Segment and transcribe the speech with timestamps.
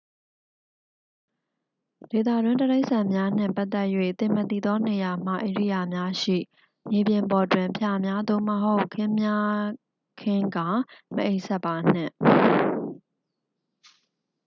[2.11, 3.87] ဒေသတွင်းတိရစ္ဆာန်များနှင့်ပတ်သက်၍
[4.19, 6.37] သင်မသိသောနေရာမှ ဧရိယာများရှိ
[6.89, 9.47] မြေပြင်ပေါ်တွင် ဖျာများ သို့မဟုတ် ခင်းများ
[10.21, 10.67] ခင်းကာ
[11.15, 12.13] မအိပ်စက်ပါနှင့်